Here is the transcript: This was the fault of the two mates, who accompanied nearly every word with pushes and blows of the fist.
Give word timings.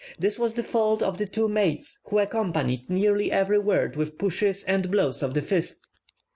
This 0.17 0.39
was 0.39 0.55
the 0.55 0.63
fault 0.63 1.03
of 1.03 1.19
the 1.19 1.27
two 1.27 1.47
mates, 1.47 1.99
who 2.05 2.17
accompanied 2.17 2.89
nearly 2.89 3.31
every 3.31 3.59
word 3.59 3.95
with 3.95 4.17
pushes 4.17 4.63
and 4.63 4.89
blows 4.89 5.21
of 5.21 5.35
the 5.35 5.43
fist. 5.43 5.75